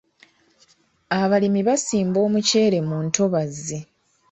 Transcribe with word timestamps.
Abalimi 1.21 1.61
basimba 1.67 2.17
omuceere 2.27 2.79
mu 2.87 2.97
ntobazi. 3.05 3.79